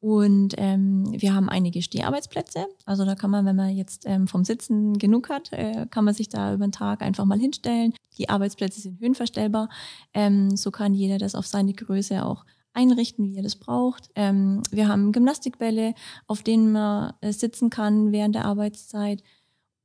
Und 0.00 0.54
ähm, 0.58 1.04
wir 1.12 1.32
haben 1.32 1.48
einige 1.48 1.80
Steharbeitsplätze. 1.80 2.66
Also 2.84 3.04
da 3.04 3.14
kann 3.14 3.30
man, 3.30 3.46
wenn 3.46 3.54
man 3.54 3.70
jetzt 3.70 4.02
ähm, 4.04 4.26
vom 4.26 4.44
Sitzen 4.44 4.98
genug 4.98 5.28
hat, 5.28 5.52
äh, 5.52 5.86
kann 5.90 6.04
man 6.04 6.12
sich 6.12 6.28
da 6.28 6.54
über 6.54 6.66
den 6.66 6.72
Tag 6.72 7.02
einfach 7.02 7.24
mal 7.24 7.38
hinstellen. 7.38 7.94
Die 8.18 8.28
Arbeitsplätze 8.28 8.80
sind 8.80 8.98
höhenverstellbar. 9.00 9.68
Ähm, 10.12 10.56
so 10.56 10.72
kann 10.72 10.92
jeder 10.92 11.18
das 11.18 11.36
auf 11.36 11.46
seine 11.46 11.72
Größe 11.72 12.24
auch 12.26 12.44
einrichten, 12.74 13.30
wie 13.30 13.36
er 13.36 13.44
das 13.44 13.54
braucht. 13.54 14.10
Ähm, 14.16 14.64
wir 14.72 14.88
haben 14.88 15.12
Gymnastikbälle, 15.12 15.94
auf 16.26 16.42
denen 16.42 16.72
man 16.72 17.12
äh, 17.20 17.32
sitzen 17.32 17.70
kann 17.70 18.10
während 18.10 18.34
der 18.34 18.44
Arbeitszeit. 18.44 19.22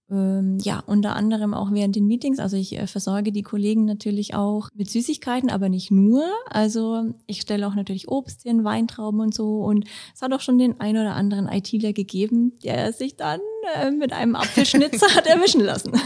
Ähm, 0.09 0.57
ja, 0.61 0.79
unter 0.85 1.15
anderem 1.15 1.53
auch 1.53 1.71
während 1.71 1.95
den 1.95 2.07
Meetings. 2.07 2.39
Also 2.39 2.55
ich 2.55 2.77
äh, 2.77 2.87
versorge 2.87 3.31
die 3.31 3.43
Kollegen 3.43 3.85
natürlich 3.85 4.35
auch 4.35 4.69
mit 4.73 4.89
Süßigkeiten, 4.89 5.49
aber 5.49 5.67
nicht 5.67 5.91
nur. 5.91 6.23
Also 6.49 7.13
ich 7.25 7.41
stelle 7.41 7.67
auch 7.67 7.75
natürlich 7.75 8.07
Obst 8.07 8.43
hin, 8.43 8.63
Weintrauben 8.63 9.19
und 9.19 9.33
so. 9.33 9.63
Und 9.63 9.85
es 10.13 10.21
hat 10.21 10.31
auch 10.31 10.41
schon 10.41 10.57
den 10.57 10.79
ein 10.79 10.95
oder 10.95 11.15
anderen 11.15 11.49
ITler 11.49 11.91
gegeben, 11.91 12.57
der 12.63 12.93
sich 12.93 13.17
dann 13.17 13.41
äh, 13.75 13.91
mit 13.91 14.13
einem 14.13 14.35
Apfelschnitzer 14.35 15.13
hat 15.15 15.27
erwischen 15.27 15.61
lassen. 15.61 15.91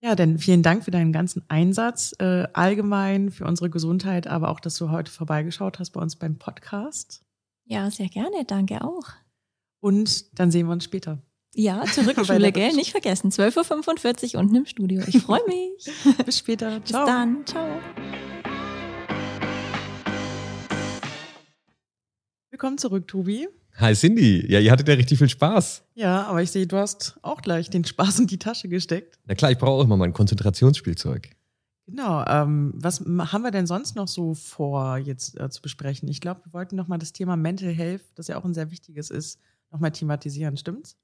Ja, 0.00 0.14
denn 0.14 0.38
vielen 0.38 0.62
Dank 0.62 0.84
für 0.84 0.92
deinen 0.92 1.12
ganzen 1.12 1.42
Einsatz 1.48 2.14
äh, 2.20 2.46
allgemein 2.52 3.30
für 3.30 3.44
unsere 3.44 3.68
Gesundheit, 3.68 4.28
aber 4.28 4.50
auch, 4.50 4.60
dass 4.60 4.76
du 4.76 4.90
heute 4.90 5.10
vorbeigeschaut 5.10 5.80
hast 5.80 5.90
bei 5.90 6.00
uns 6.00 6.14
beim 6.14 6.38
Podcast. 6.38 7.24
Ja, 7.64 7.90
sehr 7.90 8.08
gerne. 8.08 8.44
Danke 8.46 8.84
auch. 8.84 9.08
Und 9.80 10.38
dann 10.38 10.52
sehen 10.52 10.66
wir 10.66 10.72
uns 10.72 10.84
später. 10.84 11.20
Ja, 11.54 11.84
zur 11.84 12.06
Rückschule, 12.06 12.52
gell? 12.52 12.72
Nicht 12.74 12.90
vergessen. 12.90 13.30
12.45 13.30 14.34
Uhr 14.34 14.40
unten 14.40 14.54
im 14.54 14.66
Studio. 14.66 15.02
Ich 15.06 15.18
freue 15.22 15.40
mich. 15.46 15.90
Bis 16.24 16.38
später. 16.38 16.84
Ciao. 16.84 17.04
Bis 17.04 17.12
dann. 17.12 17.46
Ciao. 17.46 17.80
Willkommen 22.50 22.78
zurück, 22.78 23.06
Tobi. 23.08 23.48
Hi 23.76 23.94
Cindy. 23.94 24.44
Ja, 24.50 24.58
ihr 24.58 24.72
hattet 24.72 24.88
ja 24.88 24.94
richtig 24.94 25.18
viel 25.18 25.28
Spaß. 25.28 25.84
Ja, 25.94 26.24
aber 26.24 26.42
ich 26.42 26.50
sehe, 26.50 26.66
du 26.66 26.76
hast 26.76 27.16
auch 27.22 27.40
gleich 27.40 27.70
den 27.70 27.84
Spaß 27.84 28.18
in 28.18 28.26
die 28.26 28.38
Tasche 28.38 28.68
gesteckt. 28.68 29.18
Na 29.26 29.34
klar, 29.34 29.52
ich 29.52 29.58
brauche 29.58 29.70
auch 29.80 29.84
immer 29.84 29.96
mein 29.96 30.12
Konzentrationsspielzeug. 30.12 31.30
Genau. 31.86 32.24
Ähm, 32.26 32.72
was 32.74 33.00
haben 33.00 33.42
wir 33.42 33.52
denn 33.52 33.66
sonst 33.68 33.94
noch 33.94 34.08
so 34.08 34.34
vor, 34.34 34.98
jetzt 34.98 35.38
äh, 35.40 35.48
zu 35.48 35.62
besprechen? 35.62 36.08
Ich 36.08 36.20
glaube, 36.20 36.40
wir 36.44 36.52
wollten 36.52 36.74
noch 36.76 36.88
mal 36.88 36.98
das 36.98 37.12
Thema 37.12 37.36
Mental 37.36 37.72
Health, 37.72 38.02
das 38.16 38.26
ja 38.26 38.36
auch 38.36 38.44
ein 38.44 38.52
sehr 38.52 38.70
wichtiges 38.72 39.10
ist, 39.10 39.38
noch 39.70 39.78
mal 39.78 39.90
thematisieren. 39.90 40.56
Stimmt's? 40.56 40.96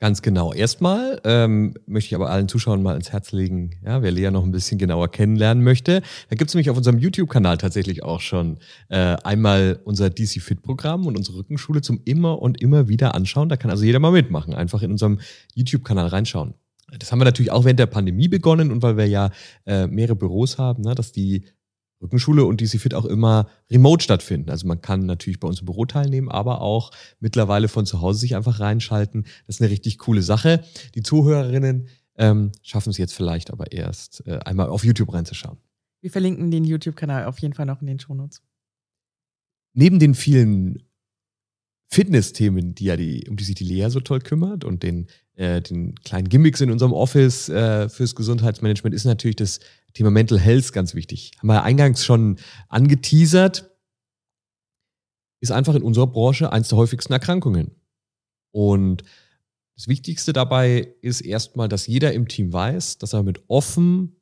Ganz 0.00 0.22
genau. 0.22 0.54
Erstmal 0.54 1.20
ähm, 1.24 1.74
möchte 1.86 2.06
ich 2.08 2.14
aber 2.14 2.30
allen 2.30 2.48
Zuschauern 2.48 2.82
mal 2.82 2.96
ins 2.96 3.12
Herz 3.12 3.32
legen, 3.32 3.72
ja, 3.84 4.00
wer 4.00 4.10
Lea 4.10 4.30
noch 4.30 4.44
ein 4.44 4.50
bisschen 4.50 4.78
genauer 4.78 5.10
kennenlernen 5.10 5.62
möchte. 5.62 6.00
Da 6.30 6.36
gibt 6.36 6.50
es 6.50 6.54
nämlich 6.54 6.70
auf 6.70 6.78
unserem 6.78 6.98
YouTube-Kanal 6.98 7.58
tatsächlich 7.58 8.02
auch 8.02 8.20
schon 8.20 8.56
äh, 8.88 9.16
einmal 9.24 9.78
unser 9.84 10.08
DC 10.08 10.40
Fit-Programm 10.40 11.06
und 11.06 11.18
unsere 11.18 11.36
Rückenschule 11.36 11.82
zum 11.82 12.00
immer 12.06 12.40
und 12.40 12.62
immer 12.62 12.88
wieder 12.88 13.14
anschauen. 13.14 13.50
Da 13.50 13.58
kann 13.58 13.70
also 13.70 13.84
jeder 13.84 13.98
mal 13.98 14.10
mitmachen. 14.10 14.54
Einfach 14.54 14.80
in 14.80 14.90
unserem 14.90 15.20
YouTube-Kanal 15.54 16.06
reinschauen. 16.06 16.54
Das 16.98 17.12
haben 17.12 17.20
wir 17.20 17.26
natürlich 17.26 17.50
auch 17.50 17.66
während 17.66 17.78
der 17.78 17.86
Pandemie 17.86 18.28
begonnen 18.28 18.72
und 18.72 18.82
weil 18.82 18.96
wir 18.96 19.06
ja 19.06 19.30
äh, 19.66 19.86
mehrere 19.86 20.16
Büros 20.16 20.56
haben, 20.56 20.82
ne, 20.82 20.94
dass 20.94 21.12
die 21.12 21.44
Rückenschule 22.02 22.44
und 22.44 22.60
DC 22.60 22.80
Fit 22.80 22.94
auch 22.94 23.04
immer 23.04 23.48
remote 23.70 24.02
stattfinden. 24.02 24.50
Also 24.50 24.66
man 24.66 24.80
kann 24.80 25.06
natürlich 25.06 25.40
bei 25.40 25.48
uns 25.48 25.60
im 25.60 25.66
Büro 25.66 25.84
teilnehmen, 25.84 26.30
aber 26.30 26.60
auch 26.62 26.90
mittlerweile 27.20 27.68
von 27.68 27.86
zu 27.86 28.00
Hause 28.00 28.20
sich 28.20 28.36
einfach 28.36 28.60
reinschalten. 28.60 29.24
Das 29.46 29.56
ist 29.56 29.62
eine 29.62 29.70
richtig 29.70 29.98
coole 29.98 30.22
Sache. 30.22 30.64
Die 30.94 31.02
Zuhörerinnen 31.02 31.88
ähm, 32.16 32.52
schaffen 32.62 32.90
es 32.90 32.98
jetzt 32.98 33.14
vielleicht 33.14 33.50
aber 33.50 33.72
erst, 33.72 34.26
äh, 34.26 34.38
einmal 34.44 34.68
auf 34.68 34.84
YouTube 34.84 35.12
reinzuschauen. 35.12 35.58
Wir 36.00 36.10
verlinken 36.10 36.50
den 36.50 36.64
YouTube-Kanal 36.64 37.26
auf 37.26 37.38
jeden 37.38 37.54
Fall 37.54 37.66
noch 37.66 37.80
in 37.80 37.86
den 37.86 37.98
Shownotes. 37.98 38.42
Neben 39.74 39.98
den 39.98 40.14
vielen 40.14 40.82
Fitness-Themen, 41.92 42.74
die 42.74 42.84
ja 42.84 42.96
die, 42.96 43.26
um 43.28 43.36
die 43.36 43.44
sich 43.44 43.56
die 43.56 43.64
Lea 43.64 43.88
so 43.90 44.00
toll 44.00 44.20
kümmert 44.20 44.64
und 44.64 44.82
den, 44.82 45.08
äh, 45.40 45.62
den 45.62 45.94
kleinen 46.04 46.28
Gimmicks 46.28 46.60
in 46.60 46.70
unserem 46.70 46.92
Office 46.92 47.48
äh, 47.48 47.88
fürs 47.88 48.14
Gesundheitsmanagement 48.14 48.94
ist 48.94 49.06
natürlich 49.06 49.36
das 49.36 49.60
Thema 49.94 50.10
Mental 50.10 50.38
Health 50.38 50.72
ganz 50.74 50.94
wichtig. 50.94 51.32
Haben 51.38 51.48
wir 51.48 51.62
eingangs 51.62 52.04
schon 52.04 52.36
angeteasert, 52.68 53.70
ist 55.42 55.50
einfach 55.50 55.74
in 55.74 55.82
unserer 55.82 56.06
Branche 56.06 56.52
eins 56.52 56.68
der 56.68 56.76
häufigsten 56.76 57.14
Erkrankungen. 57.14 57.70
Und 58.52 59.02
das 59.76 59.88
Wichtigste 59.88 60.34
dabei 60.34 60.94
ist 61.00 61.22
erstmal, 61.22 61.68
dass 61.68 61.86
jeder 61.86 62.12
im 62.12 62.28
Team 62.28 62.52
weiß, 62.52 62.98
dass 62.98 63.14
er 63.14 63.22
mit 63.22 63.42
offen 63.48 64.20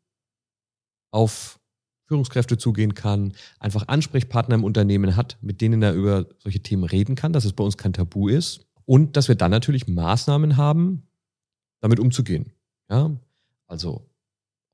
auf 1.11 1.59
Führungskräfte 2.07 2.59
zugehen 2.59 2.95
kann, 2.95 3.33
einfach 3.59 3.89
Ansprechpartner 3.89 4.55
im 4.55 4.63
Unternehmen 4.63 5.17
hat, 5.17 5.37
mit 5.41 5.61
denen 5.61 5.83
er 5.83 5.95
über 5.95 6.27
solche 6.39 6.61
Themen 6.61 6.85
reden 6.85 7.17
kann, 7.17 7.33
dass 7.33 7.45
es 7.45 7.55
bei 7.55 7.65
uns 7.65 7.77
kein 7.77 7.93
Tabu 7.93 8.29
ist 8.29 8.69
und 8.85 9.17
dass 9.17 9.27
wir 9.27 9.35
dann 9.35 9.51
natürlich 9.51 9.89
Maßnahmen 9.89 10.57
haben, 10.57 11.08
damit 11.81 12.01
umzugehen. 12.01 12.53
Ja, 12.91 13.11
also 13.67 14.09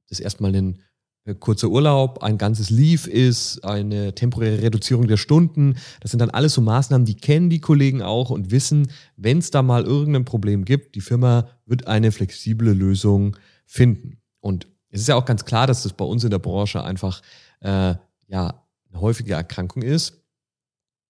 das 0.09 0.21
erstmal 0.21 0.55
ein 0.55 0.79
äh, 1.25 1.35
kurzer 1.35 1.69
Urlaub, 1.69 2.23
ein 2.23 2.39
ganzes 2.39 2.71
Leave 2.71 3.11
ist, 3.11 3.65
eine 3.65 4.15
temporäre 4.15 4.63
Reduzierung 4.63 5.09
der 5.09 5.17
Stunden. 5.17 5.77
Das 6.01 6.11
sind 6.11 6.21
dann 6.21 6.31
alles 6.31 6.55
so 6.55 6.61
Maßnahmen, 6.61 7.07
die 7.07 7.17
kennen 7.17 7.51
die 7.51 7.61
Kollegen 7.61 8.03
auch 8.03 8.31
und 8.31 8.51
wissen, 8.51 8.91
wenn 9.17 9.39
es 9.39 9.51
da 9.51 9.63
mal 9.63 9.85
irgendein 9.85 10.25
Problem 10.25 10.65
gibt, 10.65 10.95
die 10.95 11.01
Firma 11.01 11.49
wird 11.67 11.87
eine 11.87 12.13
flexible 12.13 12.73
Lösung 12.73 13.37
finden. 13.67 14.19
Und 14.41 14.67
es 14.91 15.01
ist 15.01 15.09
ja 15.09 15.17
auch 15.17 15.25
ganz 15.25 15.45
klar, 15.45 15.67
dass 15.67 15.83
das 15.83 15.95
bei 15.95 16.05
uns 16.05 16.25
in 16.25 16.31
der 16.31 16.39
Branche 16.39 16.85
einfach 16.85 17.23
äh, 17.61 17.95
ja 18.29 18.65
eine 18.91 19.01
häufige 19.01 19.35
Erkrankung 19.35 19.83
ist. 19.83 20.21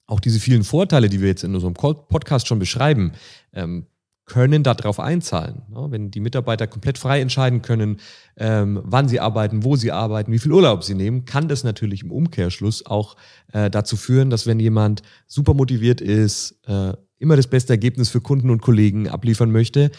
Auch 0.06 0.20
diese 0.20 0.38
vielen 0.38 0.64
Vorteile, 0.64 1.08
die 1.08 1.20
wir 1.20 1.28
jetzt 1.28 1.44
in 1.44 1.54
unserem 1.54 1.74
Podcast 1.74 2.46
schon 2.46 2.58
beschreiben, 2.58 3.12
ähm, 3.52 3.86
können 4.26 4.62
darauf 4.62 5.00
einzahlen. 5.00 5.62
Ne? 5.68 5.86
Wenn 5.90 6.10
die 6.10 6.20
Mitarbeiter 6.20 6.66
komplett 6.66 6.96
frei 6.98 7.20
entscheiden 7.20 7.62
können, 7.62 7.98
ähm, 8.36 8.80
wann 8.82 9.08
sie 9.08 9.20
arbeiten, 9.20 9.64
wo 9.64 9.76
sie 9.76 9.92
arbeiten, 9.92 10.32
wie 10.32 10.38
viel 10.38 10.52
Urlaub 10.52 10.82
sie 10.82 10.94
nehmen, 10.94 11.24
kann 11.24 11.48
das 11.48 11.62
natürlich 11.62 12.02
im 12.02 12.10
Umkehrschluss 12.10 12.86
auch 12.86 13.16
äh, 13.52 13.70
dazu 13.70 13.96
führen, 13.96 14.30
dass 14.30 14.46
wenn 14.46 14.60
jemand 14.60 15.02
super 15.26 15.52
motiviert 15.52 16.00
ist, 16.00 16.58
äh, 16.66 16.94
immer 17.18 17.36
das 17.36 17.46
beste 17.46 17.74
Ergebnis 17.74 18.08
für 18.08 18.20
Kunden 18.20 18.50
und 18.50 18.62
Kollegen 18.62 19.08
abliefern 19.08 19.50
möchte, 19.50 19.90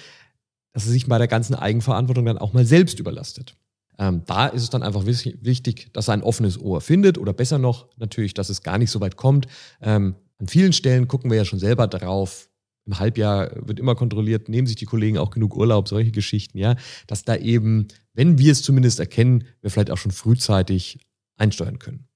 dass 0.74 0.86
er 0.86 0.91
sich 0.91 1.08
bei 1.08 1.17
der 1.17 1.27
ganzen 1.27 1.55
Eigenverantwortung 1.55 2.25
dann 2.25 2.38
auch 2.38 2.53
mal 2.53 2.65
selbst 2.65 3.00
überlastet. 3.00 3.55
Ähm, 3.98 4.24
da 4.25 4.48
ist 4.48 4.63
es 4.63 4.70
dann 4.70 4.84
einfach 4.84 5.05
wichtig, 5.05 5.94
dass 5.94 6.10
er 6.10 6.15
ein 6.15 6.24
offenes 6.24 6.60
Ohr 6.60 6.82
findet 6.82 7.17
oder 7.17 7.32
besser 7.32 7.60
noch 7.60 7.88
natürlich, 7.98 8.34
dass 8.34 8.50
es 8.50 8.62
gar 8.62 8.77
nicht 8.77 8.91
so 8.91 9.00
weit 9.00 9.15
kommt. 9.15 9.48
Ähm, 9.82 10.15
an 10.39 10.48
vielen 10.48 10.74
Stellen 10.74 11.08
gucken 11.08 11.29
wir 11.29 11.38
ja 11.38 11.46
schon 11.46 11.60
selber 11.60 11.88
darauf, 11.88 12.50
im 12.86 13.00
Halbjahr 13.00 13.51
wird 13.68 13.80
immer 13.80 13.96
kontrolliert, 13.96 14.50
nehmen 14.50 14.68
sich 14.68 14.75
die 14.75 14.86
Kollegen 14.86 15.18
auch 15.18 15.32
genug 15.32 15.56
Urlaub, 15.56 15.88
solche 15.88 16.12
Geschichten, 16.12 16.58
ja, 16.58 16.75
dass 17.08 17.24
da 17.24 17.36
eben, 17.36 17.88
wenn 18.13 18.38
wir 18.38 18.51
es 18.51 18.62
zumindest 18.62 19.00
erkennen, 19.00 19.46
wir 19.62 19.72
vielleicht 19.72 19.92
auch 19.92 19.98
schon 19.98 20.12
frühzeitig 20.12 21.00
einsteuern 21.38 21.80
können. 21.80 22.08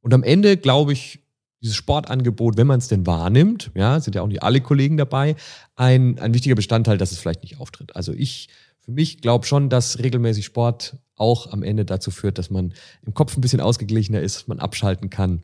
Und 0.00 0.14
am 0.14 0.22
Ende 0.22 0.56
glaube 0.56 0.92
ich, 0.92 1.20
dieses 1.62 1.76
Sportangebot, 1.76 2.56
wenn 2.56 2.66
man 2.66 2.78
es 2.78 2.88
denn 2.88 3.06
wahrnimmt, 3.06 3.70
ja, 3.74 3.98
sind 4.00 4.14
ja 4.14 4.22
auch 4.22 4.26
nicht 4.26 4.42
alle 4.42 4.60
Kollegen 4.60 4.96
dabei, 4.96 5.36
ein, 5.76 6.18
ein 6.18 6.34
wichtiger 6.34 6.54
Bestandteil, 6.54 6.98
dass 6.98 7.12
es 7.12 7.18
vielleicht 7.18 7.42
nicht 7.42 7.58
auftritt. 7.58 7.96
Also 7.96 8.12
ich 8.12 8.48
für 8.80 8.92
mich 8.92 9.22
glaube 9.22 9.46
schon, 9.46 9.70
dass 9.70 9.98
regelmäßig 9.98 10.44
Sport 10.44 10.98
auch 11.16 11.50
am 11.52 11.62
Ende 11.62 11.86
dazu 11.86 12.10
führt, 12.10 12.36
dass 12.36 12.50
man 12.50 12.74
im 13.06 13.14
Kopf 13.14 13.36
ein 13.36 13.40
bisschen 13.40 13.62
ausgeglichener 13.62 14.20
ist, 14.20 14.46
man 14.46 14.58
abschalten 14.58 15.08
kann. 15.08 15.42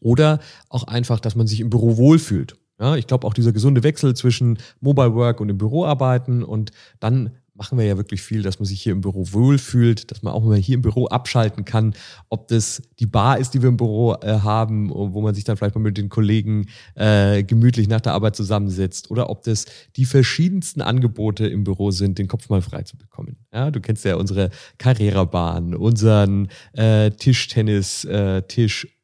Oder 0.00 0.40
auch 0.70 0.84
einfach, 0.84 1.20
dass 1.20 1.34
man 1.34 1.46
sich 1.46 1.60
im 1.60 1.68
Büro 1.68 1.98
wohlfühlt. 1.98 2.56
Ja, 2.80 2.96
ich 2.96 3.06
glaube 3.06 3.26
auch 3.26 3.34
dieser 3.34 3.52
gesunde 3.52 3.82
Wechsel 3.82 4.14
zwischen 4.14 4.58
Mobile 4.80 5.14
Work 5.14 5.40
und 5.40 5.48
im 5.48 5.58
Büro 5.58 5.84
arbeiten 5.84 6.42
und 6.42 6.70
dann 7.00 7.32
machen 7.58 7.76
wir 7.76 7.84
ja 7.84 7.96
wirklich 7.96 8.22
viel, 8.22 8.42
dass 8.42 8.60
man 8.60 8.66
sich 8.66 8.80
hier 8.80 8.92
im 8.92 9.00
Büro 9.00 9.26
wohlfühlt, 9.32 10.10
dass 10.10 10.22
man 10.22 10.32
auch 10.32 10.44
mal 10.44 10.56
hier 10.56 10.76
im 10.76 10.82
Büro 10.82 11.06
abschalten 11.06 11.64
kann, 11.64 11.94
ob 12.28 12.46
das 12.48 12.82
die 13.00 13.06
Bar 13.06 13.38
ist, 13.38 13.52
die 13.52 13.62
wir 13.62 13.68
im 13.68 13.76
Büro 13.76 14.14
äh, 14.14 14.38
haben, 14.40 14.90
wo 14.90 15.20
man 15.20 15.34
sich 15.34 15.42
dann 15.42 15.56
vielleicht 15.56 15.74
mal 15.74 15.80
mit 15.80 15.98
den 15.98 16.08
Kollegen 16.08 16.66
äh, 16.94 17.42
gemütlich 17.42 17.88
nach 17.88 18.00
der 18.00 18.14
Arbeit 18.14 18.36
zusammensetzt 18.36 19.10
oder 19.10 19.28
ob 19.28 19.42
das 19.42 19.66
die 19.96 20.04
verschiedensten 20.04 20.80
Angebote 20.80 21.48
im 21.48 21.64
Büro 21.64 21.90
sind, 21.90 22.18
den 22.18 22.28
Kopf 22.28 22.48
mal 22.48 22.62
frei 22.62 22.84
zu 22.84 22.96
bekommen. 22.96 23.36
Ja, 23.52 23.72
du 23.72 23.80
kennst 23.80 24.04
ja 24.04 24.14
unsere 24.14 24.50
Carrera-Bahn, 24.78 25.74
unseren 25.74 26.48
äh, 26.74 27.10
Tischtennis-Tisch 27.10 28.84
äh, 28.84 28.97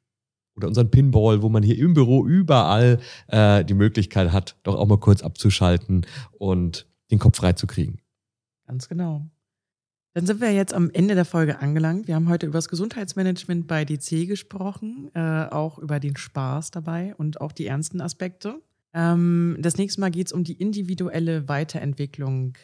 oder 0.56 0.68
unseren 0.68 0.90
Pinball, 0.90 1.42
wo 1.42 1.48
man 1.48 1.62
hier 1.62 1.78
im 1.78 1.94
Büro 1.94 2.26
überall 2.26 3.00
äh, 3.28 3.64
die 3.64 3.74
Möglichkeit 3.74 4.32
hat, 4.32 4.56
doch 4.62 4.76
auch 4.76 4.86
mal 4.86 4.98
kurz 4.98 5.22
abzuschalten 5.22 6.06
und 6.32 6.86
den 7.10 7.18
Kopf 7.18 7.36
frei 7.36 7.52
zu 7.52 7.66
kriegen. 7.66 7.98
Ganz 8.66 8.88
genau. 8.88 9.26
Dann 10.14 10.26
sind 10.26 10.40
wir 10.40 10.52
jetzt 10.52 10.72
am 10.72 10.90
Ende 10.90 11.16
der 11.16 11.24
Folge 11.24 11.58
angelangt. 11.58 12.06
Wir 12.06 12.14
haben 12.14 12.28
heute 12.28 12.46
über 12.46 12.58
das 12.58 12.68
Gesundheitsmanagement 12.68 13.66
bei 13.66 13.84
DC 13.84 14.28
gesprochen, 14.28 15.10
äh, 15.14 15.46
auch 15.50 15.78
über 15.78 15.98
den 15.98 16.16
Spaß 16.16 16.70
dabei 16.70 17.16
und 17.16 17.40
auch 17.40 17.50
die 17.50 17.66
ernsten 17.66 18.00
Aspekte. 18.00 18.62
Ähm, 18.92 19.56
das 19.58 19.76
nächste 19.76 20.00
Mal 20.00 20.12
geht 20.12 20.28
es 20.28 20.32
um 20.32 20.44
die 20.44 20.54
individuelle 20.54 21.48
Weiterentwicklung. 21.48 22.56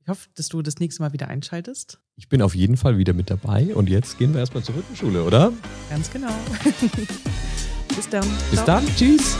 Ich 0.00 0.08
hoffe, 0.08 0.28
dass 0.36 0.48
du 0.48 0.62
das 0.62 0.78
nächste 0.78 1.02
Mal 1.02 1.12
wieder 1.12 1.26
einschaltest. 1.26 2.00
Ich 2.18 2.30
bin 2.30 2.40
auf 2.40 2.54
jeden 2.54 2.78
Fall 2.78 2.96
wieder 2.96 3.12
mit 3.12 3.28
dabei 3.28 3.74
und 3.74 3.90
jetzt 3.90 4.18
gehen 4.18 4.32
wir 4.32 4.40
erstmal 4.40 4.62
zur 4.62 4.76
Rückenschule, 4.76 5.22
oder? 5.22 5.52
Ganz 5.90 6.10
genau. 6.10 6.32
Bis 7.94 8.08
dann. 8.08 8.24
Bis 8.50 8.64
Ciao. 8.64 8.64
dann. 8.64 8.86
Tschüss. 8.96 9.36